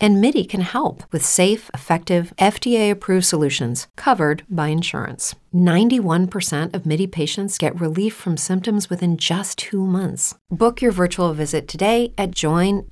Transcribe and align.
And 0.00 0.20
MIDI 0.20 0.44
can 0.44 0.60
help 0.60 1.02
with 1.10 1.24
safe, 1.24 1.70
effective, 1.74 2.32
FDA 2.38 2.90
approved 2.90 3.24
solutions 3.24 3.88
covered 3.96 4.44
by 4.48 4.68
insurance. 4.68 5.34
91% 5.52 6.74
of 6.74 6.86
MIDI 6.86 7.06
patients 7.08 7.58
get 7.58 7.80
relief 7.80 8.14
from 8.14 8.36
symptoms 8.36 8.88
within 8.88 9.16
just 9.16 9.58
two 9.58 9.84
months. 9.84 10.36
Book 10.50 10.80
your 10.80 10.92
virtual 10.92 11.32
visit 11.32 11.66
today 11.66 12.12
at 12.16 12.30
joinmidi.com. 12.30 12.88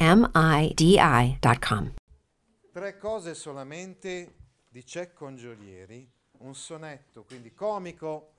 Tre 2.72 2.98
cose 2.98 3.34
solamente 3.34 4.34
di 4.68 4.84
Cecco 4.84 5.26
Angiolieri, 5.26 6.06
un 6.40 6.54
sonetto 6.54 7.24
quindi 7.24 7.54
comico, 7.54 8.32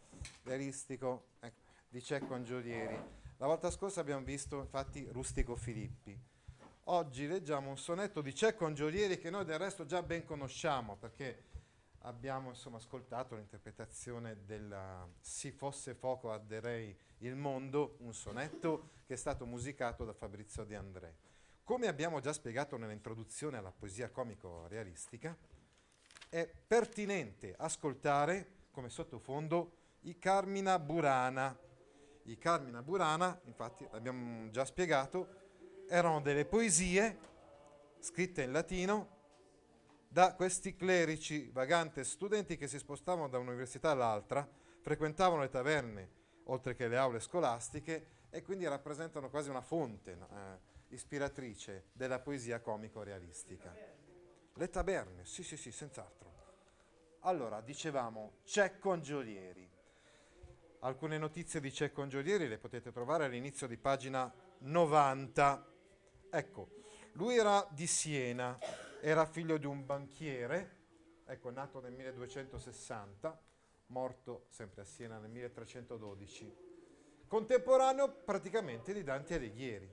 realistico 0.43 1.29
ecco, 1.39 1.61
di 1.89 2.03
Cecco 2.03 2.35
Angiolieri. 2.35 2.95
La 3.37 3.47
volta 3.47 3.71
scorsa 3.71 4.01
abbiamo 4.01 4.23
visto 4.23 4.59
infatti 4.59 5.07
Rustico 5.11 5.55
Filippi. 5.55 6.19
Oggi 6.89 7.27
leggiamo 7.27 7.69
un 7.69 7.77
sonetto 7.77 8.21
di 8.21 8.33
Cecco 8.33 8.65
Angiolieri 8.65 9.19
che 9.19 9.29
noi 9.29 9.43
del 9.43 9.59
resto 9.59 9.85
già 9.85 10.01
ben 10.01 10.23
conosciamo 10.23 10.95
perché 10.95 11.43
abbiamo 12.03 12.47
insomma, 12.51 12.77
ascoltato 12.77 13.35
l'interpretazione 13.35 14.45
del 14.45 14.73
Si 15.19 15.51
fosse 15.51 15.95
fuoco 15.95 16.31
arderei 16.31 16.97
il 17.19 17.35
mondo, 17.35 17.97
un 17.99 18.13
sonetto 18.13 18.91
che 19.05 19.15
è 19.15 19.17
stato 19.17 19.45
musicato 19.45 20.05
da 20.05 20.13
Fabrizio 20.13 20.63
De 20.63 20.77
André. 20.77 21.17
Come 21.65 21.87
abbiamo 21.87 22.21
già 22.21 22.31
spiegato 22.31 22.77
nell'introduzione 22.77 23.57
alla 23.57 23.73
poesia 23.77 24.09
comico-realistica, 24.09 25.35
è 26.29 26.47
pertinente 26.47 27.53
ascoltare 27.57 28.67
come 28.71 28.87
sottofondo 28.87 29.71
i 30.03 30.17
Carmina 30.17 30.79
Burana. 30.79 31.53
I 32.23 32.37
Carmina 32.37 32.81
Burana, 32.81 33.37
infatti, 33.43 33.85
l'abbiamo 33.91 34.49
già 34.51 34.63
spiegato, 34.63 35.46
erano 35.87 36.21
delle 36.21 36.45
poesie 36.45 37.17
scritte 37.99 38.43
in 38.43 38.51
latino 38.51 39.15
da 40.07 40.33
questi 40.35 40.75
clerici 40.75 41.49
vaganti 41.49 42.03
studenti 42.03 42.57
che 42.57 42.67
si 42.67 42.77
spostavano 42.77 43.27
da 43.27 43.37
un'università 43.37 43.91
all'altra, 43.91 44.47
frequentavano 44.79 45.41
le 45.41 45.49
taverne 45.49 46.09
oltre 46.45 46.75
che 46.75 46.87
le 46.87 46.97
aule 46.97 47.19
scolastiche 47.19 48.15
e 48.29 48.41
quindi 48.41 48.67
rappresentano 48.67 49.29
quasi 49.29 49.49
una 49.49 49.61
fonte 49.61 50.11
eh, 50.11 50.15
ispiratrice 50.89 51.87
della 51.93 52.19
poesia 52.19 52.59
comico-realistica. 52.59 53.73
Le 54.53 54.69
taberne, 54.69 55.25
sì 55.25 55.43
sì 55.43 55.57
sì, 55.57 55.71
senz'altro. 55.71 56.33
Allora, 57.21 57.61
dicevamo 57.61 58.37
Cecco 58.43 58.91
Angiolieri. 58.91 59.69
Alcune 60.79 61.17
notizie 61.17 61.59
di 61.59 61.71
Cecco 61.71 62.01
Angiolieri 62.01 62.47
le 62.47 62.57
potete 62.57 62.91
trovare 62.91 63.25
all'inizio 63.25 63.67
di 63.67 63.77
pagina 63.77 64.31
90. 64.59 65.75
Ecco, 66.37 66.69
lui 67.13 67.35
era 67.35 67.67
di 67.71 67.87
Siena, 67.87 68.59
era 69.01 69.25
figlio 69.25 69.57
di 69.57 69.65
un 69.65 69.83
banchiere, 69.87 70.75
ecco, 71.25 71.49
nato 71.49 71.79
nel 71.79 71.93
1260, 71.93 73.41
morto 73.87 74.45
sempre 74.49 74.83
a 74.83 74.85
Siena 74.85 75.17
nel 75.17 75.31
1312, 75.31 76.55
contemporaneo 77.25 78.21
praticamente 78.23 78.93
di 78.93 79.01
Dante 79.01 79.33
Alighieri, 79.33 79.91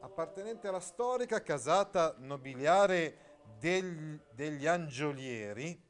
appartenente 0.00 0.66
alla 0.66 0.80
storica 0.80 1.42
casata 1.42 2.16
nobiliare 2.18 3.38
degli, 3.60 4.18
degli 4.32 4.66
Angiolieri, 4.66 5.80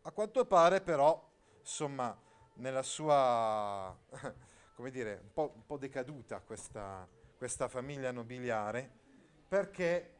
a 0.00 0.10
quanto 0.10 0.46
pare 0.46 0.80
però, 0.80 1.22
insomma, 1.58 2.18
nella 2.54 2.82
sua, 2.82 3.94
come 4.72 4.90
dire, 4.90 5.20
un 5.22 5.32
po', 5.34 5.52
un 5.54 5.66
po 5.66 5.76
decaduta 5.76 6.40
questa 6.40 7.06
questa 7.40 7.68
famiglia 7.68 8.12
nobiliare 8.12 8.86
perché 9.48 10.10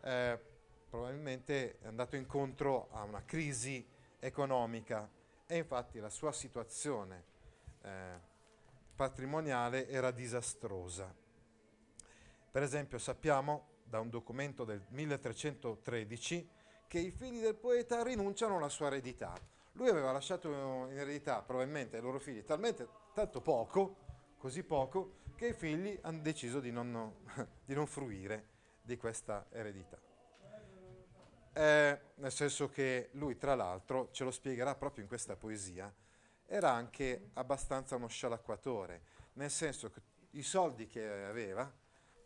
eh, 0.00 0.40
probabilmente 0.88 1.78
è 1.78 1.86
andato 1.86 2.16
incontro 2.16 2.88
a 2.92 3.02
una 3.02 3.22
crisi 3.22 3.86
economica 4.18 5.06
e 5.46 5.58
infatti 5.58 5.98
la 5.98 6.08
sua 6.08 6.32
situazione 6.32 7.24
eh, 7.82 8.18
patrimoniale 8.96 9.88
era 9.90 10.10
disastrosa. 10.10 11.14
Per 12.50 12.62
esempio 12.62 12.96
sappiamo 12.96 13.82
da 13.84 14.00
un 14.00 14.08
documento 14.08 14.64
del 14.64 14.82
1313 14.88 16.48
che 16.86 16.98
i 16.98 17.10
figli 17.10 17.42
del 17.42 17.56
poeta 17.56 18.02
rinunciano 18.02 18.56
alla 18.56 18.70
sua 18.70 18.86
eredità. 18.86 19.34
Lui 19.72 19.90
aveva 19.90 20.12
lasciato 20.12 20.48
in 20.48 20.96
eredità 20.96 21.42
probabilmente 21.42 21.96
ai 21.96 22.02
loro 22.02 22.18
figli 22.18 22.42
talmente 22.42 22.88
tanto 23.12 23.42
poco, 23.42 24.07
così 24.38 24.62
poco, 24.62 25.16
che 25.34 25.48
i 25.48 25.52
figli 25.52 25.98
hanno 26.02 26.22
deciso 26.22 26.60
di 26.60 26.70
non, 26.70 27.14
di 27.64 27.74
non 27.74 27.86
fruire 27.86 28.56
di 28.80 28.96
questa 28.96 29.46
eredità. 29.50 30.00
Eh, 31.52 32.00
nel 32.14 32.32
senso 32.32 32.68
che 32.68 33.10
lui, 33.12 33.36
tra 33.36 33.54
l'altro, 33.54 34.10
ce 34.12 34.24
lo 34.24 34.30
spiegherà 34.30 34.74
proprio 34.74 35.02
in 35.02 35.08
questa 35.08 35.36
poesia, 35.36 35.92
era 36.46 36.70
anche 36.70 37.30
abbastanza 37.34 37.96
uno 37.96 38.06
scialacquatore, 38.06 39.02
nel 39.34 39.50
senso 39.50 39.90
che 39.90 40.00
i 40.30 40.42
soldi 40.42 40.86
che 40.86 41.06
aveva 41.24 41.70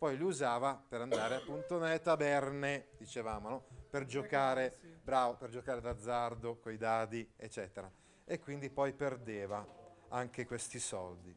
poi 0.03 0.17
li 0.17 0.23
usava 0.23 0.75
per 0.75 0.99
andare 0.99 1.35
appunto 1.35 1.79
nelle 1.79 2.01
taberne, 2.01 2.87
dicevamo, 2.97 3.47
no? 3.47 3.63
per 3.89 4.05
giocare, 4.05 4.75
bravo, 5.01 5.37
per 5.37 5.49
giocare 5.49 5.79
d'azzardo, 5.79 6.57
coi 6.59 6.75
dadi, 6.75 7.25
eccetera. 7.37 7.89
E 8.25 8.37
quindi 8.39 8.69
poi 8.69 8.91
perdeva 8.91 9.65
anche 10.09 10.45
questi 10.45 10.77
soldi. 10.77 11.33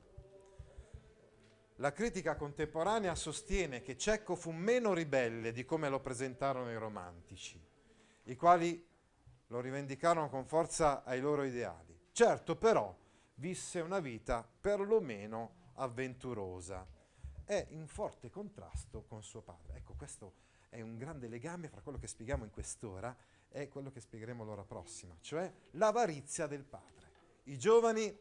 La 1.81 1.93
critica 1.93 2.37
contemporanea 2.37 3.15
sostiene 3.15 3.83
che 3.83 3.99
Cecco 3.99 4.35
fu 4.35 4.51
meno 4.51 4.95
ribelle 4.95 5.53
di 5.53 5.67
come 5.67 5.91
lo 5.91 6.01
presentarono 6.01 6.71
i 6.71 6.79
romantici, 6.79 7.63
i 8.25 8.35
quali 8.35 8.83
lo 9.49 9.61
rivendicarono 9.61 10.31
con 10.31 10.47
forza 10.47 11.05
ai 11.05 11.21
loro 11.21 11.43
ideali. 11.43 11.95
Certo 12.13 12.57
però 12.57 12.97
visse 13.35 13.81
una 13.81 13.99
vita 13.99 14.49
perlomeno 14.59 15.73
avventurosa 15.75 16.87
e 17.45 17.67
in 17.69 17.87
forte 17.87 18.31
contrasto 18.31 19.05
con 19.05 19.23
suo 19.23 19.43
padre. 19.43 19.77
Ecco, 19.77 19.93
questo 19.99 20.33
è 20.71 20.81
un 20.81 20.97
grande 20.97 21.29
legame 21.29 21.69
fra 21.69 21.83
quello 21.83 21.99
che 21.99 22.07
spieghiamo 22.07 22.45
in 22.45 22.51
quest'ora 22.51 23.15
e 23.51 23.69
quello 23.69 23.91
che 23.91 24.01
spiegheremo 24.01 24.45
l'ora 24.45 24.65
prossima, 24.65 25.15
cioè 25.21 25.53
l'avarizia 25.73 26.47
del 26.47 26.65
padre. 26.65 27.11
I 27.45 27.59
giovani, 27.59 28.19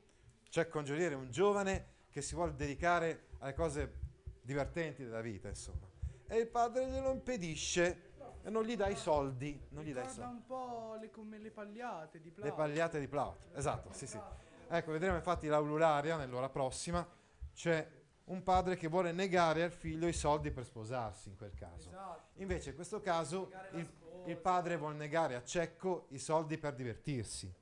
Cecco 0.50 0.80
Angiolieri 0.80 1.14
è 1.14 1.18
un 1.18 1.32
giovane 1.32 1.94
che 2.10 2.22
si 2.22 2.36
vuole 2.36 2.56
dedicare 2.56 3.28
alle 3.46 3.54
cose 3.54 3.94
divertenti 4.42 5.04
della 5.04 5.22
vita, 5.22 5.48
insomma. 5.48 5.88
E 6.28 6.38
il 6.38 6.48
padre 6.48 6.88
glielo 6.88 7.12
impedisce 7.12 8.14
e 8.42 8.50
non 8.50 8.64
gli 8.64 8.76
dà 8.76 8.88
i 8.88 8.96
soldi. 8.96 9.60
Non 9.70 9.84
gli 9.84 9.94
dà 9.94 10.04
i 10.04 10.10
soldi. 10.10 10.34
un 10.34 10.46
po' 10.46 10.98
le, 11.00 11.12
come 11.12 11.38
le 11.38 11.52
pagliate 11.52 12.20
di 12.20 12.32
Plauto. 12.32 12.50
Le 12.50 12.56
pagliate 12.56 13.00
di 13.00 13.08
Plauto, 13.08 13.46
esatto, 13.54 13.94
sì, 13.94 14.08
sì. 14.08 14.20
Ecco, 14.68 14.92
vedremo 14.92 15.16
infatti 15.16 15.48
l'aulularia 15.48 16.18
nell'ora 16.18 16.50
prossima. 16.50 17.08
C'è 17.54 17.88
un 18.26 18.42
padre 18.42 18.76
che 18.76 18.88
vuole 18.88 19.12
negare 19.12 19.62
al 19.62 19.72
figlio 19.72 20.08
i 20.08 20.14
soldi 20.14 20.50
per 20.50 20.66
sposarsi 20.66 21.30
in 21.30 21.38
quel 21.38 21.54
caso. 21.54 21.90
Esatto. 21.90 22.42
Invece 22.42 22.70
in 22.70 22.76
questo 22.76 23.00
caso 23.00 23.52
il, 23.74 23.88
il 24.26 24.38
padre 24.38 24.76
vuole 24.76 24.96
negare 24.96 25.36
a 25.36 25.44
Cecco 25.44 26.08
i 26.10 26.18
soldi 26.18 26.58
per 26.58 26.74
divertirsi. 26.74 27.54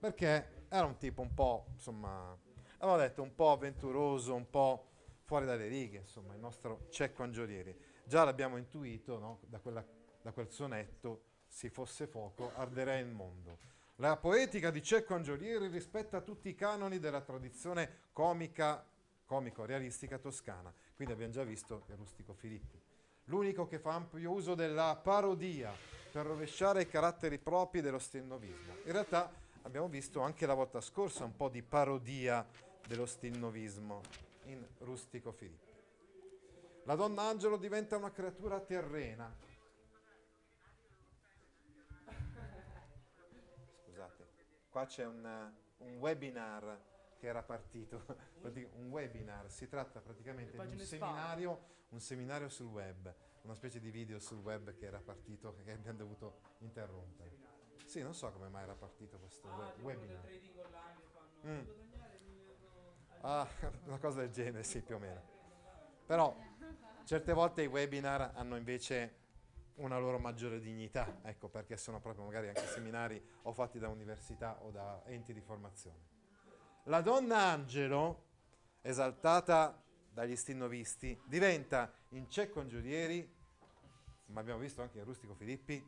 Perché 0.00 0.66
era 0.68 0.84
un 0.84 0.96
tipo 0.96 1.22
un 1.22 1.32
po', 1.32 1.66
insomma, 1.70 2.36
avevo 2.78 2.96
detto, 2.96 3.22
un 3.22 3.32
po' 3.36 3.52
avventuroso, 3.52 4.34
un 4.34 4.50
po' 4.50 4.86
fuori 5.24 5.46
dalle 5.46 5.68
righe, 5.68 5.98
insomma, 5.98 6.34
il 6.34 6.40
nostro 6.40 6.86
Cecco 6.90 7.22
Angiolieri. 7.22 7.74
Già 8.04 8.24
l'abbiamo 8.24 8.56
intuito 8.56 9.18
no? 9.18 9.40
da, 9.46 9.58
quella, 9.58 9.84
da, 10.20 10.32
quel 10.32 10.50
sonetto, 10.50 11.24
si 11.46 11.68
fosse 11.68 12.06
fuoco, 12.06 12.52
arderei 12.54 13.02
il 13.02 13.08
mondo. 13.08 13.58
La 13.96 14.16
poetica 14.16 14.70
di 14.70 14.82
Cecco 14.82 15.14
Angiolieri 15.14 15.68
rispetta 15.68 16.20
tutti 16.20 16.48
i 16.48 16.54
canoni 16.54 16.98
della 16.98 17.20
tradizione 17.20 18.08
comica, 18.12 18.84
comico-realistica 19.24 20.18
toscana. 20.18 20.72
Quindi 20.94 21.12
abbiamo 21.14 21.32
già 21.32 21.44
visto 21.44 21.84
il 21.88 21.96
rustico 21.96 22.32
Filippi. 22.32 22.80
L'unico 23.26 23.66
che 23.66 23.78
fa 23.78 23.94
ampio 23.94 24.30
uso 24.30 24.54
della 24.54 24.98
parodia 25.00 25.72
per 26.10 26.26
rovesciare 26.26 26.82
i 26.82 26.88
caratteri 26.88 27.38
propri 27.38 27.80
dello 27.80 27.98
stennovismo. 27.98 28.74
In 28.84 28.92
realtà 28.92 29.32
abbiamo 29.62 29.88
visto 29.88 30.20
anche 30.20 30.46
la 30.46 30.54
volta 30.54 30.80
scorsa 30.80 31.24
un 31.24 31.36
po' 31.36 31.48
di 31.48 31.62
parodia 31.62 32.46
dello 32.86 33.06
stilnovismo 33.06 34.00
in 34.44 34.66
Rustico 34.78 35.32
Filippo. 35.32 35.70
La 36.84 36.94
donna 36.94 37.22
Angelo 37.22 37.56
diventa 37.56 37.96
una 37.96 38.10
creatura 38.10 38.60
terrena. 38.60 39.34
Scusate, 43.84 44.28
qua 44.70 44.86
c'è 44.86 45.06
un, 45.06 45.52
un 45.78 45.96
webinar 45.98 46.90
che 47.18 47.26
era 47.26 47.42
partito, 47.42 48.04
un 48.74 48.88
webinar, 48.90 49.50
si 49.50 49.68
tratta 49.68 50.00
praticamente 50.00 50.60
di 50.66 50.72
un 50.72 50.78
seminario, 50.78 51.64
un 51.90 52.00
seminario 52.00 52.48
sul 52.48 52.66
web 52.66 53.14
una 53.42 53.54
specie 53.54 53.80
di 53.80 53.90
video 53.90 54.18
sul 54.18 54.38
web 54.38 54.74
che 54.74 54.86
era 54.86 55.00
partito 55.00 55.54
che 55.64 55.72
abbiamo 55.72 55.98
dovuto 55.98 56.40
interrompere. 56.58 57.50
Sì, 57.84 58.02
non 58.02 58.14
so 58.14 58.30
come 58.30 58.48
mai 58.48 58.62
era 58.62 58.74
partito 58.74 59.18
questo 59.18 59.48
web- 59.48 59.80
webinar. 59.82 60.26
Mm. 61.44 61.81
Ah, 63.22 63.46
una 63.86 63.98
cosa 63.98 64.20
del 64.20 64.30
genere, 64.30 64.62
sì, 64.64 64.80
più 64.82 64.96
o 64.96 64.98
meno. 64.98 65.22
Però 66.06 66.36
certe 67.04 67.32
volte 67.32 67.62
i 67.62 67.66
webinar 67.66 68.32
hanno 68.34 68.56
invece 68.56 69.20
una 69.76 69.98
loro 69.98 70.18
maggiore 70.18 70.60
dignità, 70.60 71.20
ecco 71.22 71.48
perché 71.48 71.76
sono 71.76 72.00
proprio 72.00 72.24
magari 72.24 72.48
anche 72.48 72.66
seminari 72.66 73.22
o 73.42 73.52
fatti 73.52 73.78
da 73.78 73.88
università 73.88 74.62
o 74.62 74.70
da 74.70 75.02
enti 75.06 75.32
di 75.32 75.40
formazione. 75.40 76.10
La 76.84 77.00
donna 77.00 77.38
angelo, 77.38 78.24
esaltata 78.82 79.80
dagli 80.10 80.36
stinnovisti, 80.36 81.20
diventa 81.24 81.92
in 82.10 82.28
Cecco 82.28 82.66
Giulieri, 82.66 83.32
ma 84.26 84.40
abbiamo 84.40 84.58
visto 84.58 84.82
anche 84.82 84.98
in 84.98 85.04
Rustico 85.04 85.34
Filippi, 85.34 85.84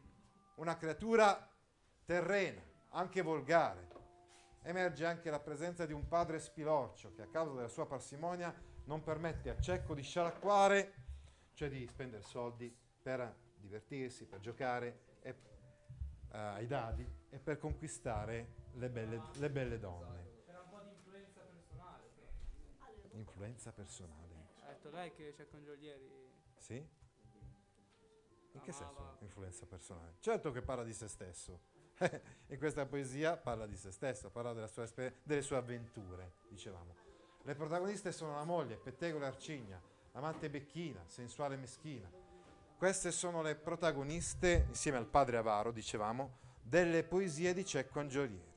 una 0.57 0.77
creatura 0.77 1.51
terrena, 2.05 2.63
anche 2.91 3.23
volgare. 3.23 4.04
Emerge 4.67 5.05
anche 5.05 5.29
la 5.29 5.41
presenza 5.41 5.85
di 5.85 5.93
un 5.93 6.09
padre 6.09 6.39
spilorcio 6.39 7.13
che 7.13 7.21
a 7.21 7.27
causa 7.27 7.53
della 7.53 7.69
sua 7.69 7.87
parsimonia 7.87 8.53
non 8.85 9.03
permette 9.03 9.51
a 9.51 9.61
Cecco 9.61 9.93
di 9.93 10.03
scialacquare, 10.03 10.95
cioè 11.53 11.69
di 11.69 11.87
spendere 11.87 12.23
soldi 12.23 12.75
per 13.03 13.43
divertirsi, 13.57 14.25
per 14.25 14.41
giocare 14.41 15.19
e, 15.21 15.31
uh, 15.31 16.37
ai 16.37 16.67
dadi 16.67 17.07
e 17.29 17.39
per 17.39 17.59
conquistare 17.59 18.71
le 18.73 18.89
belle, 18.89 19.21
le 19.35 19.51
belle 19.51 19.79
donne. 19.79 20.43
C'era 20.47 20.61
un 20.61 20.71
po' 20.71 20.81
di 20.81 20.89
influenza 20.89 21.43
personale. 21.43 22.11
Influenza 23.11 23.73
personale. 23.73 24.49
Ha 24.63 24.69
detto 24.69 24.89
lei 24.89 25.13
che 25.13 25.35
c'è 25.35 25.47
con 25.47 25.63
Giolieri. 25.63 26.11
Sì? 26.57 27.03
In 28.53 28.61
che 28.61 28.73
senso 28.73 29.17
influenza 29.21 29.67
personale? 29.67 30.15
Certo 30.21 30.53
che 30.53 30.63
parla 30.63 30.85
di 30.85 30.95
se 30.95 31.09
stesso. 31.09 31.74
In 32.49 32.59
questa 32.59 32.87
poesia 32.87 33.37
parla 33.37 33.67
di 33.67 33.77
se 33.77 33.91
stesso, 33.91 34.31
parla 34.31 34.67
sua 34.67 34.85
esper- 34.85 35.15
delle 35.23 35.43
sue 35.43 35.57
avventure, 35.57 36.35
dicevamo. 36.49 36.95
Le 37.43 37.55
protagoniste 37.55 38.13
sono 38.13 38.35
la 38.35 38.45
moglie, 38.45 38.77
pettegola 38.77 39.27
arcigna, 39.27 39.81
amante 40.13 40.49
becchina, 40.49 41.03
sensuale 41.07 41.57
meschina. 41.57 42.11
Queste 42.77 43.11
sono 43.11 43.43
le 43.43 43.55
protagoniste, 43.55 44.67
insieme 44.69 44.99
al 44.99 45.07
padre 45.07 45.37
avaro, 45.37 45.71
dicevamo, 45.71 46.39
delle 46.63 47.05
poesie 47.05 47.53
di 47.53 47.65
Cecco 47.65 48.01
Angiolieri. 48.01 48.54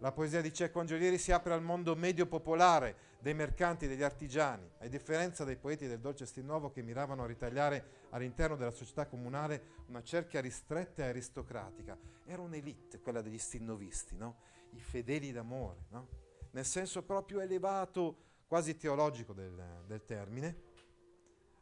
La 0.00 0.12
poesia 0.12 0.40
di 0.40 0.52
Cecco 0.52 0.78
Angiolieri 0.78 1.18
si 1.18 1.32
apre 1.32 1.54
al 1.54 1.62
mondo 1.62 1.96
medio 1.96 2.26
popolare 2.26 3.16
dei 3.18 3.34
mercanti 3.34 3.84
e 3.84 3.88
degli 3.88 4.04
artigiani, 4.04 4.70
a 4.78 4.86
differenza 4.86 5.42
dei 5.42 5.56
poeti 5.56 5.88
del 5.88 5.98
dolce 5.98 6.24
stil 6.24 6.44
nuovo 6.44 6.70
che 6.70 6.82
miravano 6.82 7.24
a 7.24 7.26
ritagliare 7.26 8.06
all'interno 8.10 8.54
della 8.54 8.70
società 8.70 9.06
comunale 9.06 9.82
una 9.88 10.00
cerchia 10.04 10.40
ristretta 10.40 11.02
e 11.02 11.08
aristocratica. 11.08 11.98
Era 12.24 12.40
un'elite 12.42 13.00
quella 13.00 13.22
degli 13.22 13.38
stilnovisti, 13.38 14.16
no? 14.16 14.36
i 14.74 14.78
fedeli 14.78 15.32
d'amore, 15.32 15.86
no? 15.88 16.06
nel 16.52 16.64
senso 16.64 17.02
proprio 17.02 17.40
elevato, 17.40 18.26
quasi 18.46 18.76
teologico 18.76 19.32
del, 19.32 19.82
del 19.84 20.04
termine. 20.04 20.62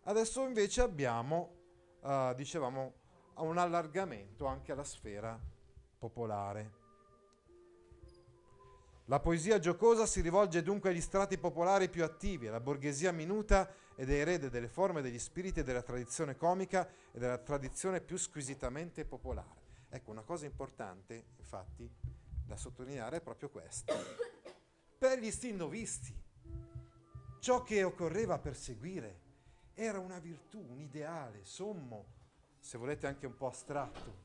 Adesso 0.03 0.45
invece 0.45 0.83
abbiamo, 0.83 1.55
eh, 2.05 2.35
dicevamo, 2.37 2.95
un 3.37 3.57
allargamento 3.57 4.45
anche 4.45 4.73
alla 4.73 4.85
sfera 4.85 5.41
popolare. 5.99 6.85
La 9.09 9.21
poesia 9.21 9.61
giocosa 9.61 10.05
si 10.05 10.21
rivolge 10.21 10.65
dunque 10.65 10.91
agli 10.91 11.01
strati 11.01 11.39
popolari 11.39 11.89
più 11.89 12.03
attivi, 12.03 12.49
alla 12.49 12.59
borghesia 12.59 13.13
minuta 13.13 13.73
ed 13.95 14.11
erede 14.11 14.51
delle 14.51 14.67
forme 14.67 15.01
degli 15.01 15.21
spiriti 15.21 15.63
della 15.63 15.83
tradizione 15.83 16.37
comica 16.37 16.89
e 17.13 17.19
della 17.21 17.39
tradizione 17.39 18.01
più 18.01 18.17
squisitamente 18.17 19.05
popolare. 19.05 19.65
Ecco, 19.91 20.11
una 20.11 20.23
cosa 20.23 20.45
importante, 20.47 21.27
infatti, 21.39 21.89
da 22.45 22.57
sottolineare 22.57 23.19
è 23.19 23.21
proprio 23.21 23.49
questa. 23.49 23.95
Per 24.99 25.19
gli 25.21 25.31
stinnovisti, 25.31 26.13
ciò 27.39 27.63
che 27.63 27.85
occorreva 27.85 28.41
perseguire 28.41 29.21
era 29.75 30.01
una 30.01 30.19
virtù, 30.19 30.59
un 30.69 30.81
ideale, 30.81 31.45
sommo, 31.45 32.07
se 32.59 32.77
volete 32.77 33.07
anche 33.07 33.27
un 33.27 33.37
po' 33.37 33.47
astratto, 33.47 34.25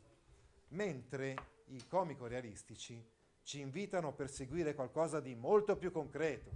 mentre 0.69 1.35
i 1.67 1.85
comico-realistici 1.87 3.19
ci 3.51 3.59
invitano 3.59 4.07
a 4.07 4.11
perseguire 4.13 4.73
qualcosa 4.73 5.19
di 5.19 5.35
molto 5.35 5.75
più 5.75 5.91
concreto. 5.91 6.49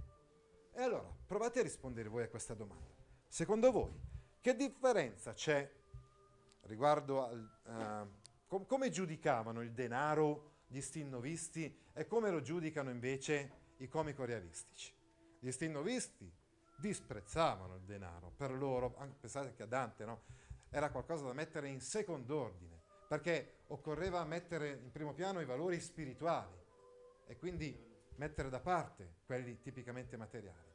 E 0.72 0.80
allora, 0.80 1.14
provate 1.26 1.60
a 1.60 1.62
rispondere 1.62 2.08
voi 2.08 2.22
a 2.22 2.28
questa 2.30 2.54
domanda. 2.54 2.94
Secondo 3.28 3.70
voi, 3.70 3.92
che 4.40 4.56
differenza 4.56 5.34
c'è 5.34 5.70
riguardo 6.62 7.22
al... 7.22 7.58
eh, 7.66 8.46
com- 8.46 8.64
come 8.64 8.88
giudicavano 8.88 9.60
il 9.60 9.72
denaro 9.72 10.62
gli 10.68 10.80
stinnovisti 10.80 11.82
e 11.92 12.06
come 12.06 12.30
lo 12.30 12.40
giudicano 12.40 12.88
invece 12.88 13.74
i 13.76 13.88
comico-realistici? 13.88 14.94
Gli 15.38 15.50
stinnovisti 15.50 16.32
disprezzavano 16.78 17.74
il 17.74 17.82
denaro, 17.82 18.32
per 18.34 18.52
loro, 18.52 18.94
anche 18.96 19.18
pensate 19.20 19.52
che 19.52 19.64
a 19.64 19.66
Dante, 19.66 20.06
no? 20.06 20.22
Era 20.70 20.90
qualcosa 20.90 21.26
da 21.26 21.34
mettere 21.34 21.68
in 21.68 21.82
secondo 21.82 22.38
ordine, 22.38 22.80
perché 23.06 23.64
occorreva 23.66 24.24
mettere 24.24 24.70
in 24.70 24.90
primo 24.90 25.12
piano 25.12 25.42
i 25.42 25.44
valori 25.44 25.78
spirituali 25.78 26.64
e 27.26 27.36
quindi 27.36 27.78
mettere 28.16 28.48
da 28.48 28.60
parte 28.60 29.16
quelli 29.26 29.60
tipicamente 29.60 30.16
materiali. 30.16 30.74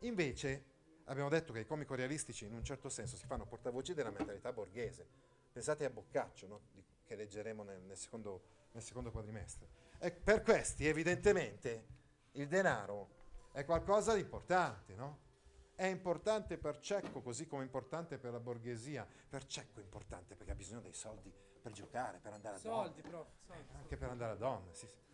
Invece 0.00 0.76
abbiamo 1.04 1.28
detto 1.28 1.52
che 1.52 1.60
i 1.60 1.66
comico-realistici 1.66 2.46
in 2.46 2.54
un 2.54 2.64
certo 2.64 2.88
senso 2.88 3.16
si 3.16 3.26
fanno 3.26 3.46
portavoce 3.46 3.94
della 3.94 4.10
mentalità 4.10 4.52
borghese. 4.52 5.06
Pensate 5.52 5.84
a 5.84 5.90
Boccaccio, 5.90 6.46
no? 6.46 6.60
Che 7.04 7.16
leggeremo 7.16 7.62
nel, 7.62 7.80
nel 7.82 7.96
secondo, 7.96 8.42
nel 8.72 8.82
secondo 8.82 9.10
quadrimestre. 9.10 9.68
E 9.98 10.12
per 10.12 10.42
questi 10.42 10.86
evidentemente 10.86 11.86
il 12.32 12.46
denaro 12.46 13.16
è 13.52 13.64
qualcosa 13.64 14.14
di 14.14 14.20
importante, 14.20 14.94
no? 14.94 15.26
È 15.74 15.86
importante 15.86 16.58
per 16.58 16.78
Cecco 16.80 17.22
così 17.22 17.46
come 17.46 17.62
è 17.62 17.64
importante 17.64 18.18
per 18.18 18.32
la 18.32 18.40
borghesia. 18.40 19.06
Per 19.28 19.46
Cecco 19.46 19.80
è 19.80 19.82
importante 19.82 20.34
perché 20.36 20.52
ha 20.52 20.56
bisogno 20.56 20.80
dei 20.80 20.92
soldi 20.92 21.32
per 21.60 21.72
giocare, 21.72 22.18
per 22.18 22.32
andare 22.32 22.56
a 22.56 22.58
Soldi, 22.58 23.00
donne. 23.00 23.10
prof. 23.10 23.28
Soldi. 23.46 23.72
Anche 23.74 23.96
per 23.96 24.08
andare 24.08 24.32
a 24.32 24.36
donne, 24.36 24.74
sì, 24.74 24.86
sì. 24.86 25.07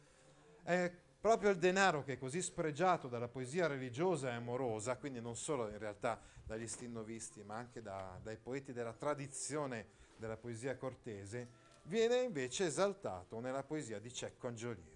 È 0.64 0.90
proprio 1.20 1.50
il 1.50 1.58
denaro 1.58 2.02
che 2.02 2.14
è 2.14 2.18
così 2.18 2.40
spregiato 2.40 3.06
dalla 3.06 3.28
poesia 3.28 3.66
religiosa 3.66 4.30
e 4.30 4.32
amorosa, 4.32 4.96
quindi 4.96 5.20
non 5.20 5.36
solo 5.36 5.68
in 5.68 5.76
realtà 5.76 6.18
dagli 6.42 6.66
stinnovisti, 6.66 7.42
ma 7.42 7.56
anche 7.56 7.82
da- 7.82 8.18
dai 8.22 8.38
poeti 8.38 8.72
della 8.72 8.94
tradizione 8.94 9.88
della 10.16 10.38
poesia 10.38 10.74
cortese, 10.78 11.48
viene 11.82 12.22
invece 12.22 12.64
esaltato 12.64 13.40
nella 13.40 13.62
poesia 13.62 13.98
di 13.98 14.10
Cecco 14.10 14.46
Angiolieri. 14.46 14.90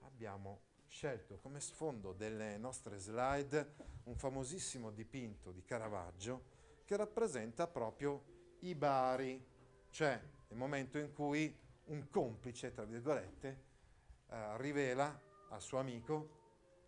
Abbiamo 0.00 0.62
scelto 0.88 1.38
come 1.38 1.60
sfondo 1.60 2.12
delle 2.12 2.58
nostre 2.58 2.98
slide 2.98 3.74
un 4.04 4.16
famosissimo 4.16 4.90
dipinto 4.90 5.52
di 5.52 5.62
Caravaggio 5.62 6.42
che 6.84 6.96
rappresenta 6.96 7.68
proprio 7.68 8.24
i 8.62 8.74
bari, 8.74 9.40
cioè 9.90 10.20
il 10.48 10.56
momento 10.56 10.98
in 10.98 11.12
cui 11.12 11.56
un 11.84 12.08
complice, 12.08 12.72
tra 12.72 12.84
virgolette, 12.84 13.69
eh, 14.30 14.56
rivela 14.58 15.18
al 15.48 15.60
suo 15.60 15.78
amico 15.78 16.38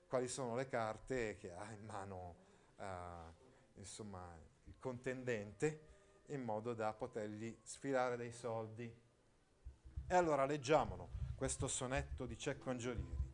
quali 0.08 0.28
sono 0.28 0.54
le 0.54 0.68
carte 0.68 1.36
che 1.36 1.52
ha 1.52 1.72
in 1.72 1.84
mano 1.86 2.36
eh, 2.76 2.84
insomma, 3.76 4.36
il 4.64 4.74
contendente 4.78 5.90
in 6.26 6.42
modo 6.42 6.74
da 6.74 6.92
potergli 6.92 7.56
sfilare 7.62 8.16
dei 8.16 8.32
soldi. 8.32 8.94
E 10.06 10.14
allora 10.14 10.44
leggiamolo, 10.44 11.08
questo 11.34 11.66
sonetto 11.68 12.26
di 12.26 12.36
Cecco 12.36 12.70
Angiolieri. 12.70 13.30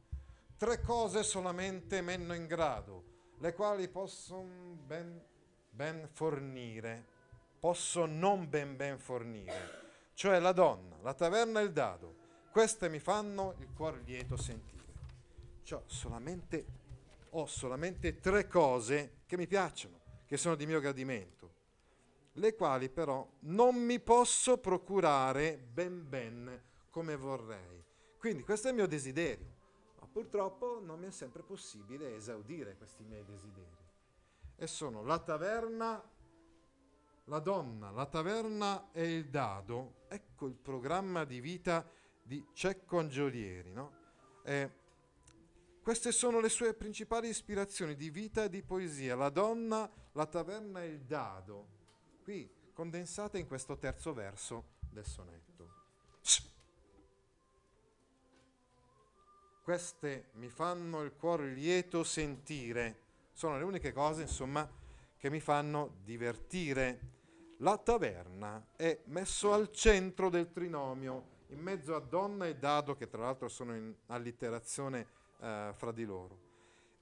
Tre 0.57 0.81
cose 0.81 1.23
solamente 1.23 2.01
menno 2.01 2.35
in 2.35 2.47
grado, 2.47 3.33
le 3.39 3.55
quali 3.55 3.89
possono 3.89 4.75
ben, 4.75 5.23
ben 5.71 6.09
fornire, 6.13 7.05
posso 7.59 8.07
non 8.07 8.49
ben 8.49 8.77
ben 8.77 8.99
fornire, 8.99 10.11
cioè 10.15 10.39
la 10.39 10.53
donna, 10.53 10.97
la 11.03 11.15
taverna 11.15 11.61
e 11.61 11.65
il 11.65 11.73
dado. 11.73 12.18
Queste 12.51 12.89
mi 12.89 12.99
fanno 12.99 13.55
il 13.59 13.69
cuor 13.75 14.01
lieto 14.05 14.37
sentire. 14.37 14.77
Cioè, 15.63 15.83
solamente, 15.87 16.67
ho 17.31 17.47
solamente 17.47 18.21
tre 18.21 18.47
cose 18.47 19.19
che 19.27 19.37
mi 19.37 19.47
piacciono, 19.47 20.01
che 20.27 20.37
sono 20.37 20.55
di 20.55 20.67
mio 20.67 20.81
gradimento, 20.81 21.55
le 22.33 22.55
quali 22.55 22.89
però 22.89 23.29
non 23.41 23.75
mi 23.77 24.01
posso 24.01 24.59
procurare 24.59 25.59
ben 25.59 26.09
ben 26.09 26.63
come 26.91 27.17
vorrei. 27.17 27.85
Quindi 28.19 28.43
questo 28.43 28.69
è 28.69 28.71
il 28.71 28.77
mio 28.77 28.87
desiderio, 28.87 29.47
ma 30.01 30.07
purtroppo 30.11 30.81
non 30.83 30.99
mi 30.99 31.07
è 31.07 31.11
sempre 31.11 31.43
possibile 31.43 32.17
esaudire 32.17 32.77
questi 32.77 33.05
miei 33.05 33.25
desideri. 33.25 33.87
E 34.57 34.67
sono 34.67 35.05
la 35.05 35.19
taverna, 35.19 36.03
la 37.25 37.39
donna, 37.39 37.91
la 37.91 38.07
taverna 38.07 38.91
e 38.93 39.15
il 39.15 39.29
dado. 39.29 40.07
Ecco 40.09 40.47
il 40.47 40.55
programma 40.55 41.25
di 41.25 41.41
vita 41.41 41.87
di 42.29 42.47
Cecco 42.53 42.99
Angiolieri, 42.99 43.73
no? 43.73 43.93
Eh, 44.43 44.71
queste 45.83 46.13
sono 46.13 46.41
le 46.41 46.51
sue 46.51 46.75
principali 46.75 47.27
ispirazioni 47.27 47.97
di 47.97 48.11
vita 48.11 48.45
e 48.45 48.51
di 48.51 48.63
poesia, 48.63 49.17
la 49.17 49.31
donna, 49.31 49.91
la 50.13 50.27
taverna 50.27 50.83
e 50.83 50.89
il 50.89 51.01
dado. 51.01 51.67
Qui 52.23 52.47
condensate 52.75 53.39
in 53.39 53.47
questo 53.47 53.79
terzo 53.79 54.13
verso 54.13 54.65
del 54.91 55.07
sonetto. 55.07 55.77
Queste 59.63 60.29
mi 60.35 60.49
fanno 60.49 61.01
il 61.05 61.15
cuore 61.15 61.49
lieto 61.49 62.05
sentire, 62.05 63.05
sono 63.33 63.57
le 63.57 63.65
uniche 63.65 63.93
cose, 63.93 64.23
insomma, 64.23 64.71
che 65.17 65.31
mi 65.31 65.41
fanno 65.41 65.97
divertire. 66.05 67.17
La 67.61 67.79
taverna 67.79 68.73
è 68.77 69.01
messo 69.07 69.55
al 69.55 69.73
centro 69.73 70.29
del 70.29 70.51
trinomio, 70.51 71.37
in 71.49 71.61
mezzo 71.61 71.95
a 71.95 72.01
donna 72.01 72.47
e 72.47 72.57
dado, 72.57 72.95
che 72.95 73.09
tra 73.09 73.23
l'altro 73.23 73.49
sono 73.49 73.75
in 73.75 73.95
allitterazione 74.07 75.07
eh, 75.41 75.73
fra 75.75 75.93
di 75.93 76.05
loro. 76.05 76.47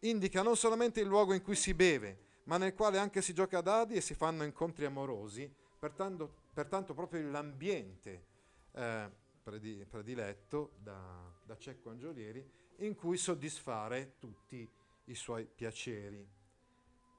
Indica 0.00 0.42
non 0.42 0.56
solamente 0.56 1.00
il 1.00 1.06
luogo 1.06 1.32
in 1.32 1.42
cui 1.42 1.56
si 1.56 1.74
beve, 1.74 2.24
ma 2.44 2.58
nel 2.58 2.74
quale 2.74 2.98
anche 2.98 3.22
si 3.22 3.32
gioca 3.32 3.58
a 3.58 3.62
dadi 3.62 3.94
e 3.94 4.00
si 4.00 4.14
fanno 4.14 4.44
incontri 4.44 4.84
amorosi, 4.84 5.52
pertanto, 5.78 6.32
pertanto 6.52 6.94
proprio 6.94 7.28
l'ambiente 7.30 8.24
eh, 8.72 9.10
prediletto 9.42 10.72
da, 10.78 10.98
da 11.44 11.56
Cecco 11.56 11.90
Angiolieri 11.90 12.48
in 12.78 12.94
cui 12.94 13.16
soddisfare 13.16 14.14
tutti 14.18 14.68
i 15.04 15.14
suoi 15.14 15.46
piaceri. 15.46 16.34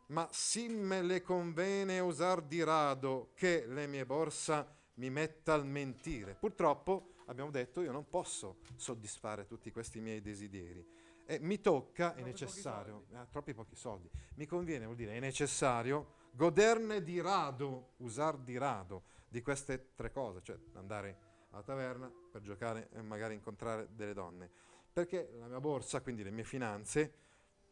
Ma 0.08 0.28
sì 0.32 0.68
me 0.70 1.02
le 1.02 1.22
convene 1.22 2.00
usar 2.00 2.42
di 2.42 2.64
rado 2.64 3.32
che 3.34 3.66
le 3.68 3.88
mie 3.88 4.06
borsa 4.06 4.74
mi 4.96 5.10
metta 5.10 5.54
al 5.54 5.66
mentire. 5.66 6.36
Purtroppo, 6.36 7.16
abbiamo 7.28 7.52
detto, 7.52 7.82
io 7.82 7.92
non 7.92 8.08
posso 8.10 8.58
soddisfare 8.76 9.46
tutti 9.46 9.72
questi 9.72 10.00
miei 10.00 10.22
desideri. 10.22 10.86
E 11.26 11.40
mi 11.40 11.60
tocca, 11.60 12.16
è 12.16 12.22
necessario, 12.22 13.06
eh, 13.12 13.28
troppi 13.30 13.54
pochi 13.54 13.76
soldi, 13.76 14.10
mi 14.36 14.46
conviene, 14.46 14.86
vuol 14.86 14.96
dire, 14.96 15.14
è 15.14 15.20
necessario 15.20 16.16
goderne 16.32 17.04
di 17.04 17.20
rado, 17.20 17.94
usar 17.98 18.38
di 18.38 18.58
rado 18.58 19.04
di 19.28 19.42
queste 19.42 19.94
tre 19.96 20.12
cose, 20.12 20.42
cioè 20.42 20.58
andare 20.74 21.26
alla 21.50 21.64
taverna 21.64 22.12
per 22.32 22.42
giocare 22.42 22.90
e 22.94 23.02
magari 23.02 23.34
incontrare 23.34 23.90
delle 23.92 24.14
donne. 24.14 24.50
Perché 24.94 25.32
la 25.38 25.48
mia 25.48 25.60
borsa, 25.60 26.02
quindi 26.02 26.24
le 26.24 26.32
mie 26.32 26.46
finanze, 26.46 27.14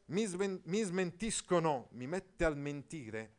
mi, 0.08 0.26
sven- 0.26 0.62
mi 0.66 0.82
smentiscono, 0.82 1.88
mi 1.92 2.08
mette 2.08 2.44
al 2.44 2.58
mentire, 2.58 3.34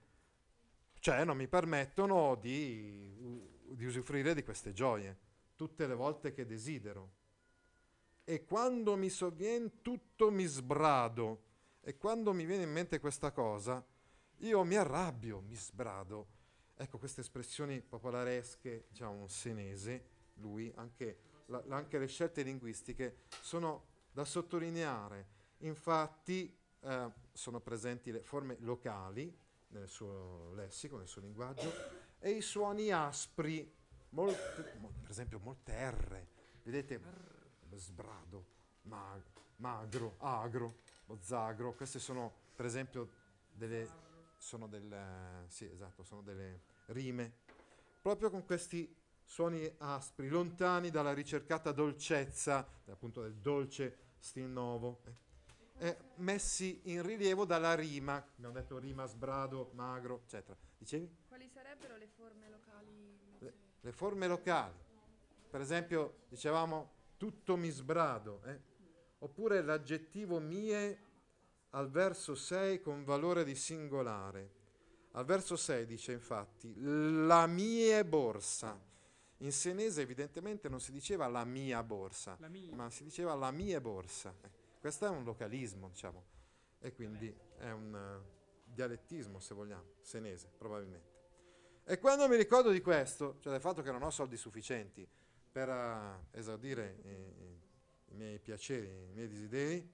cioè 0.98 1.24
non 1.24 1.36
mi 1.36 1.46
permettono 1.46 2.36
di, 2.36 3.44
di 3.68 3.84
usufruire 3.84 4.34
di 4.34 4.42
queste 4.42 4.72
gioie 4.72 5.24
tutte 5.56 5.86
le 5.86 5.94
volte 5.94 6.32
che 6.32 6.46
desidero. 6.46 7.10
E 8.24 8.44
quando 8.44 8.96
mi 8.96 9.08
sovviene 9.08 9.80
tutto 9.82 10.30
mi 10.30 10.44
sbrado. 10.44 11.42
E 11.80 11.96
quando 11.96 12.32
mi 12.32 12.44
viene 12.44 12.64
in 12.64 12.72
mente 12.72 12.98
questa 12.98 13.30
cosa, 13.30 13.84
io 14.38 14.64
mi 14.64 14.76
arrabbio, 14.76 15.40
mi 15.40 15.54
sbrado. 15.54 16.34
Ecco 16.74 16.98
queste 16.98 17.20
espressioni 17.20 17.80
popolaresche, 17.80 18.86
diciamo 18.88 19.20
un 19.20 19.28
senese, 19.28 20.04
lui, 20.34 20.70
anche, 20.76 21.18
la, 21.46 21.62
anche 21.68 21.98
le 21.98 22.06
scelte 22.06 22.42
linguistiche 22.42 23.22
sono 23.40 23.86
da 24.12 24.24
sottolineare. 24.24 25.28
Infatti 25.58 26.54
eh, 26.80 27.10
sono 27.32 27.60
presenti 27.60 28.10
le 28.10 28.22
forme 28.22 28.56
locali 28.60 29.34
nel 29.68 29.88
suo 29.88 30.52
lessico, 30.54 30.96
nel 30.96 31.08
suo 31.08 31.20
linguaggio, 31.20 31.72
e 32.18 32.30
i 32.30 32.40
suoni 32.40 32.90
aspri, 32.90 33.72
molte, 34.16 34.62
per 35.02 35.10
esempio 35.10 35.38
molte 35.38 35.90
R, 35.90 36.26
vedete, 36.62 37.00
sbrado, 37.74 38.44
mag, 38.82 39.22
magro, 39.56 40.14
agro, 40.18 40.78
zagro, 41.20 41.74
queste 41.74 41.98
sono 41.98 42.44
per 42.56 42.64
esempio 42.64 43.24
delle 43.52 44.04
sono 44.38 44.66
delle, 44.68 45.44
sì, 45.48 45.64
esatto, 45.64 46.04
sono 46.04 46.22
delle 46.22 46.60
rime, 46.86 47.32
proprio 48.00 48.30
con 48.30 48.44
questi 48.44 48.94
suoni 49.24 49.68
aspri, 49.78 50.28
lontani 50.28 50.90
dalla 50.90 51.12
ricercata 51.12 51.72
dolcezza, 51.72 52.66
appunto 52.86 53.22
del 53.22 53.34
dolce 53.34 54.14
stil 54.18 54.44
nuovo, 54.44 55.00
eh, 55.04 55.88
eh, 55.88 55.96
messi 56.16 56.80
in 56.84 57.02
rilievo 57.02 57.44
dalla 57.44 57.74
rima, 57.74 58.16
abbiamo 58.16 58.54
detto 58.54 58.78
rima, 58.78 59.06
sbrado, 59.06 59.70
magro, 59.74 60.22
eccetera. 60.24 60.56
Dicevi? 60.78 61.10
Quali 61.26 61.48
sarebbero 61.48 61.96
le 61.96 62.06
forme 62.06 62.48
locali? 62.48 62.65
Le, 63.86 63.92
forme 63.92 64.26
locali, 64.26 64.74
per 65.48 65.60
esempio, 65.60 66.24
dicevamo 66.28 66.90
tutto 67.16 67.56
mi 67.56 67.70
sbrado, 67.70 68.42
eh? 68.42 68.60
oppure 69.18 69.62
l'aggettivo 69.62 70.40
mie 70.40 71.04
al 71.70 71.88
verso 71.88 72.34
6 72.34 72.80
con 72.80 73.04
valore 73.04 73.44
di 73.44 73.54
singolare. 73.54 74.54
Al 75.12 75.24
verso 75.24 75.54
6 75.54 75.86
dice 75.86 76.10
infatti 76.10 76.74
la 76.76 77.46
mia 77.46 78.02
borsa. 78.02 78.76
In 79.38 79.52
senese 79.52 80.00
evidentemente 80.00 80.68
non 80.68 80.80
si 80.80 80.90
diceva 80.90 81.28
la 81.28 81.44
mia 81.44 81.80
borsa, 81.84 82.36
la 82.40 82.48
mia. 82.48 82.74
ma 82.74 82.90
si 82.90 83.04
diceva 83.04 83.36
la 83.36 83.52
mia 83.52 83.80
borsa. 83.80 84.34
Eh, 84.42 84.50
questo 84.80 85.06
è 85.06 85.08
un 85.10 85.22
localismo, 85.22 85.88
diciamo, 85.90 86.24
e 86.80 86.92
quindi 86.92 87.32
è 87.58 87.70
un 87.70 87.94
uh, 87.94 88.72
dialettismo, 88.72 89.38
se 89.38 89.54
vogliamo, 89.54 89.92
senese, 90.00 90.50
probabilmente. 90.58 91.15
E 91.88 92.00
quando 92.00 92.26
mi 92.26 92.34
ricordo 92.34 92.70
di 92.70 92.80
questo, 92.80 93.36
cioè 93.38 93.52
del 93.52 93.60
fatto 93.60 93.80
che 93.80 93.92
non 93.92 94.02
ho 94.02 94.10
soldi 94.10 94.36
sufficienti 94.36 95.08
per 95.52 95.68
uh, 95.68 96.36
esaudire 96.36 96.98
i, 97.04 97.08
i, 97.08 97.60
i 98.06 98.14
miei 98.16 98.40
piaceri, 98.40 98.88
i 98.88 99.12
miei 99.12 99.28
desideri, 99.28 99.88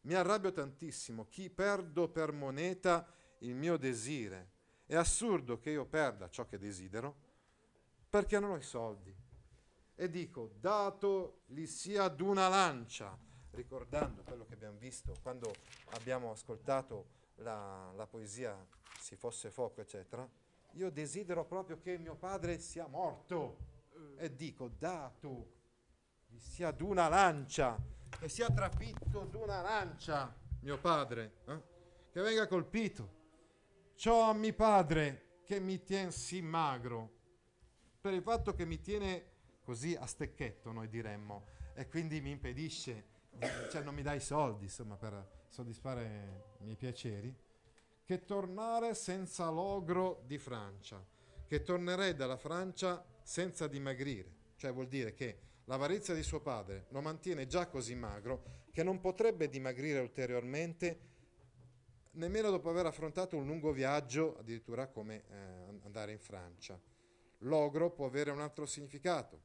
mi 0.00 0.14
arrabbio 0.14 0.50
tantissimo. 0.50 1.28
Chi 1.28 1.48
perdo 1.48 2.08
per 2.08 2.32
moneta 2.32 3.06
il 3.38 3.54
mio 3.54 3.76
desire? 3.76 4.50
È 4.86 4.96
assurdo 4.96 5.60
che 5.60 5.70
io 5.70 5.84
perda 5.84 6.28
ciò 6.28 6.46
che 6.46 6.58
desidero 6.58 7.14
perché 8.10 8.40
non 8.40 8.50
ho 8.50 8.56
i 8.56 8.62
soldi. 8.62 9.14
E 9.94 10.10
dico, 10.10 10.50
dato 10.58 11.42
li 11.46 11.68
sia 11.68 12.02
ad 12.02 12.20
una 12.20 12.48
lancia, 12.48 13.16
ricordando 13.52 14.24
quello 14.24 14.44
che 14.46 14.54
abbiamo 14.54 14.78
visto 14.78 15.14
quando 15.22 15.54
abbiamo 15.90 16.32
ascoltato 16.32 17.06
la, 17.36 17.92
la 17.94 18.06
poesia 18.08 18.66
Si 18.98 19.14
fosse 19.14 19.52
fuoco, 19.52 19.80
eccetera, 19.80 20.28
io 20.76 20.90
desidero 20.90 21.44
proprio 21.44 21.78
che 21.78 21.98
mio 21.98 22.16
padre 22.16 22.58
sia 22.58 22.86
morto. 22.86 23.74
E 24.18 24.34
dico, 24.34 24.68
dato 24.68 25.54
li 26.28 26.38
sia 26.38 26.68
ad 26.68 26.80
una 26.80 27.08
lancia, 27.08 27.78
che 28.10 28.28
sia 28.28 28.50
trafitto 28.50 29.24
d'una 29.24 29.62
lancia, 29.62 30.34
mio 30.60 30.78
padre, 30.78 31.36
eh? 31.46 31.62
che 32.10 32.20
venga 32.20 32.46
colpito. 32.46 33.14
Ciò 33.94 34.28
a 34.28 34.34
mio 34.34 34.52
padre 34.54 35.40
che 35.44 35.60
mi 35.60 35.82
tiene 35.82 36.10
sì 36.10 36.42
magro, 36.42 37.14
per 38.00 38.12
il 38.12 38.22
fatto 38.22 38.54
che 38.54 38.66
mi 38.66 38.80
tiene 38.80 39.34
così 39.62 39.94
a 39.94 40.06
stecchetto, 40.06 40.72
noi 40.72 40.88
diremmo, 40.88 41.46
e 41.74 41.88
quindi 41.88 42.20
mi 42.20 42.30
impedisce, 42.30 43.04
cioè 43.70 43.82
non 43.82 43.94
mi 43.94 44.02
dà 44.02 44.12
i 44.12 44.20
soldi, 44.20 44.64
insomma, 44.64 44.96
per 44.96 45.44
soddisfare 45.48 46.56
i 46.58 46.64
miei 46.64 46.76
piaceri, 46.76 47.34
che 48.06 48.24
tornare 48.24 48.94
senza 48.94 49.50
logro 49.50 50.22
di 50.24 50.38
Francia, 50.38 51.04
che 51.46 51.62
tornerei 51.62 52.14
dalla 52.14 52.38
Francia 52.38 53.04
senza 53.22 53.66
dimagrire, 53.66 54.32
cioè 54.56 54.72
vuol 54.72 54.88
dire 54.88 55.12
che 55.12 55.40
L'avarizia 55.68 56.14
di 56.14 56.22
suo 56.22 56.40
padre 56.40 56.86
lo 56.90 57.00
mantiene 57.00 57.48
già 57.48 57.66
così 57.66 57.96
magro 57.96 58.64
che 58.70 58.84
non 58.84 59.00
potrebbe 59.00 59.48
dimagrire 59.48 59.98
ulteriormente 59.98 61.00
nemmeno 62.12 62.50
dopo 62.50 62.70
aver 62.70 62.86
affrontato 62.86 63.36
un 63.36 63.46
lungo 63.46 63.72
viaggio, 63.72 64.36
addirittura 64.38 64.86
come 64.86 65.24
eh, 65.28 65.34
andare 65.82 66.12
in 66.12 66.20
Francia. 66.20 66.80
Logro 67.38 67.90
può 67.90 68.06
avere 68.06 68.30
un 68.30 68.40
altro 68.40 68.64
significato, 68.64 69.42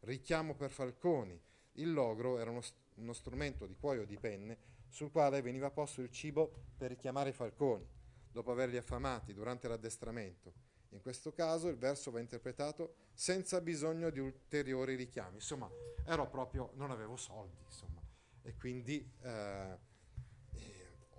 richiamo 0.00 0.54
per 0.54 0.70
falconi. 0.70 1.40
Il 1.76 1.90
logro 1.90 2.38
era 2.38 2.50
uno, 2.50 2.60
uno 2.96 3.12
strumento 3.14 3.66
di 3.66 3.74
cuoio 3.74 4.04
di 4.04 4.18
penne 4.18 4.58
sul 4.88 5.10
quale 5.10 5.40
veniva 5.40 5.70
posto 5.70 6.02
il 6.02 6.10
cibo 6.10 6.52
per 6.76 6.90
richiamare 6.90 7.30
i 7.30 7.32
falconi, 7.32 7.88
dopo 8.32 8.50
averli 8.50 8.76
affamati 8.76 9.32
durante 9.32 9.68
l'addestramento. 9.68 10.52
In 10.90 11.00
questo 11.00 11.32
caso 11.32 11.68
il 11.68 11.76
verso 11.76 12.10
va 12.10 12.20
interpretato 12.20 12.94
senza 13.14 13.60
bisogno 13.60 14.10
di 14.10 14.18
ulteriori 14.18 14.94
richiami. 14.94 15.36
Insomma, 15.36 15.70
ero 16.04 16.28
proprio, 16.28 16.72
non 16.74 16.90
avevo 16.90 17.16
soldi, 17.16 17.56
insomma, 17.64 18.02
e 18.42 18.54
quindi, 18.56 19.08
eh, 19.22 19.78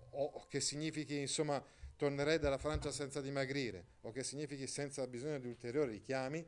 o 0.09 0.45
che 0.47 0.59
significhi, 0.59 1.17
insomma, 1.17 1.63
tornerei 1.95 2.37
dalla 2.37 2.57
Francia 2.57 2.91
senza 2.91 3.21
dimagrire, 3.21 3.85
o 4.01 4.11
che 4.11 4.23
significhi 4.23 4.67
senza 4.67 5.07
bisogno 5.07 5.39
di 5.39 5.47
ulteriori 5.47 5.93
richiami, 5.93 6.45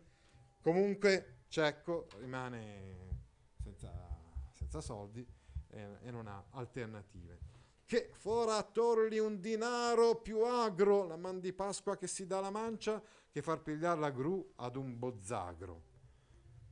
comunque 0.62 1.36
Cecco 1.48 2.08
rimane 2.18 3.22
senza, 3.64 3.92
senza 4.52 4.82
soldi 4.82 5.26
e, 5.70 5.98
e 6.02 6.12
non 6.12 6.28
ha 6.28 6.44
alternative 6.50 7.40
che 7.86 8.10
fora 8.12 8.62
torli 8.64 9.20
un 9.20 9.40
dinaro 9.40 10.16
più 10.16 10.44
agro, 10.44 11.06
la 11.06 11.18
man 11.18 11.40
di 11.40 11.54
Pasqua 11.54 11.96
che 11.98 12.08
si 12.08 12.26
dà 12.26 12.40
la 12.40 12.50
mancia, 12.50 13.02
che 13.30 13.42
far 13.42 13.62
pigliare 13.62 14.00
la 14.00 14.10
gru 14.10 14.54
ad 14.56 14.76
un 14.76 14.98
bozzagro. 14.98 15.82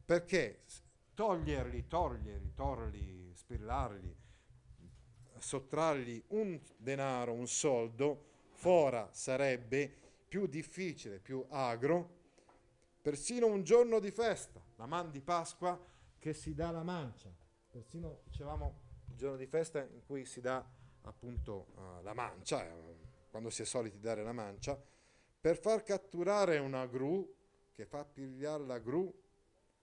Perché 0.06 0.64
toglierli, 1.14 1.88
toglierli, 1.88 2.54
torli, 2.54 3.32
spillarli, 3.36 4.16
sottrargli 5.38 6.24
un 6.30 6.60
denaro, 6.78 7.34
un 7.34 7.48
soldo, 7.48 8.26
fora 8.52 9.10
sarebbe 9.12 9.92
più 10.28 10.48
difficile, 10.48 11.20
più 11.20 11.46
agro, 11.50 12.22
persino 13.02 13.46
un 13.46 13.64
giorno 13.64 14.00
di 14.00 14.10
festa, 14.10 14.62
la 14.78 14.88
man 14.88 15.12
di 15.12 15.22
Pasqua 15.22 15.80
che 16.18 16.34
si 16.34 16.54
dà 16.56 16.72
la 16.72 16.84
mancia, 16.84 17.30
persino 17.70 18.22
dicevamo 18.24 18.80
il 19.10 19.16
giorno 19.16 19.36
di 19.36 19.46
festa 19.46 19.84
in 19.84 20.04
cui 20.06 20.26
si 20.26 20.42
dà 20.42 20.66
appunto 21.04 21.68
uh, 21.76 22.04
la 22.04 22.14
mancia, 22.14 22.66
eh, 22.66 22.98
quando 23.30 23.50
si 23.50 23.62
è 23.62 23.66
soliti 23.66 24.00
dare 24.00 24.24
la 24.24 24.34
mancia, 24.34 24.80
per 25.40 25.58
far 25.58 25.84
catturare 25.84 26.58
una 26.58 26.86
gru, 26.86 27.34
che 27.72 27.86
fa 27.86 28.06
pigliare 28.06 28.66
la 28.66 28.80
gru, 28.80 29.14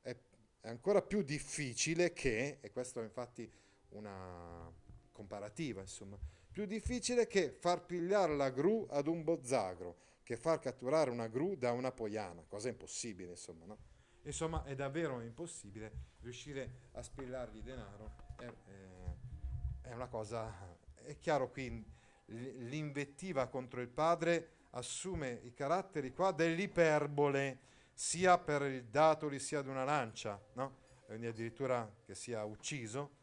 è, 0.00 0.16
è 0.60 0.68
ancora 0.68 1.02
più 1.02 1.22
difficile 1.22 2.12
che, 2.12 2.58
e 2.60 2.70
questo 2.70 3.00
è 3.00 3.04
infatti 3.04 3.50
una 3.90 4.72
comparativa, 5.12 5.80
insomma, 5.80 6.18
più 6.50 6.64
difficile 6.66 7.26
che 7.26 7.50
far 7.50 7.84
pigliare 7.84 8.34
la 8.36 8.50
gru 8.50 8.86
ad 8.90 9.06
un 9.06 9.22
bozzagro, 9.22 9.96
che 10.22 10.36
far 10.36 10.58
catturare 10.58 11.10
una 11.10 11.26
gru 11.28 11.56
da 11.56 11.72
una 11.72 11.92
poiana, 11.92 12.44
cosa 12.46 12.68
impossibile, 12.68 13.30
insomma, 13.30 13.66
no? 13.66 13.78
Insomma, 14.22 14.64
è 14.64 14.74
davvero 14.74 15.20
impossibile 15.20 15.92
riuscire 16.20 16.88
a 16.92 17.02
spillargli 17.02 17.62
denaro, 17.62 18.14
è, 18.36 18.44
è, 18.44 19.88
è 19.88 19.92
una 19.94 20.08
cosa, 20.08 20.76
è 21.04 21.18
chiaro 21.18 21.50
qui 21.50 21.84
l'invettiva 22.26 23.48
contro 23.48 23.80
il 23.80 23.88
padre 23.88 24.58
assume 24.70 25.40
i 25.44 25.52
caratteri 25.52 26.12
qua 26.12 26.32
dell'iperbole, 26.32 27.58
sia 27.92 28.38
per 28.38 28.62
il 28.62 28.84
datoli 28.84 29.38
sia 29.38 29.62
di 29.62 29.68
una 29.68 29.84
lancia, 29.84 30.40
no? 30.54 30.76
quindi 31.06 31.26
addirittura 31.26 31.90
che 32.04 32.14
sia 32.14 32.44
ucciso, 32.44 33.18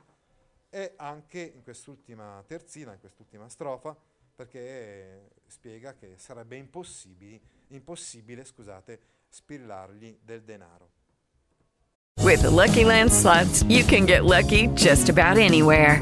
e 0.70 0.94
anche 0.98 1.40
in 1.40 1.64
quest'ultima 1.64 2.44
terzina, 2.46 2.94
in 2.94 3.00
quest'ultima 3.00 3.48
strofa, 3.48 3.96
perché 4.36 5.30
spiega 5.48 5.96
che 5.96 6.16
sarebbe 6.18 6.58
impossibile, 6.58 7.40
impossibile 7.70 8.44
scusate, 8.44 9.00
spillargli 9.30 10.20
del 10.22 10.44
denaro. 10.44 10.92
With 12.22 12.42
the 12.42 12.50
Lucky 12.50 12.84
Land 12.84 13.12
slots, 13.12 13.64
you 13.64 13.86
can 13.86 14.06
get 14.06 14.26
lucky 14.26 14.68
just 14.74 15.10
about 15.10 15.38
anywhere. 15.38 16.02